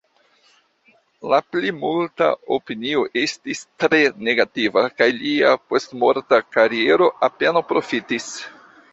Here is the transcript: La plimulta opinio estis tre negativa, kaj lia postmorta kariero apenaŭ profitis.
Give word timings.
La 1.31 1.39
plimulta 1.55 2.29
opinio 2.55 3.03
estis 3.23 3.61
tre 3.83 3.99
negativa, 4.27 4.83
kaj 5.01 5.07
lia 5.17 5.51
postmorta 5.73 6.39
kariero 6.57 7.11
apenaŭ 7.29 7.63
profitis. 7.73 8.31